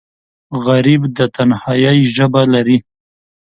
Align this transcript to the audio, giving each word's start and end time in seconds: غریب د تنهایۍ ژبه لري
غریب 0.65 1.01
د 1.17 1.19
تنهایۍ 1.35 1.99
ژبه 2.15 2.41
لري 2.53 2.77